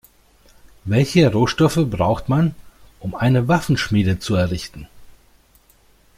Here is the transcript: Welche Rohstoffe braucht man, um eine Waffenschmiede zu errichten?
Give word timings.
Welche 0.83 1.31
Rohstoffe 1.31 1.85
braucht 1.87 2.27
man, 2.27 2.55
um 3.01 3.13
eine 3.13 3.47
Waffenschmiede 3.47 4.17
zu 4.17 4.33
errichten? 4.33 4.87